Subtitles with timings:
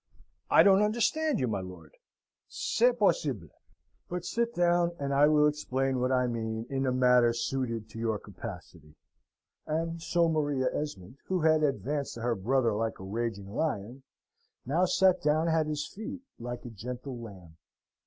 [0.49, 1.95] "I don't understand you, my lord."
[2.49, 3.51] "C'est possible;
[4.09, 7.99] but sit down, and I will explain what I mean in a manner suited to
[7.99, 8.95] your capacity."
[9.67, 14.01] And so Maria Esmond, who had advanced to her brother like a raging lion,
[14.65, 17.57] now sate down at his feet like a gentle lamb.